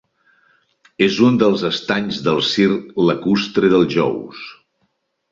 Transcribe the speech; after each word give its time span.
És 1.07 1.17
un 1.25 1.35
dels 1.43 1.65
estanys 1.67 2.21
del 2.27 2.41
circ 2.47 2.87
lacustre 3.09 3.69
dels 3.75 3.93
Jous. 3.97 4.41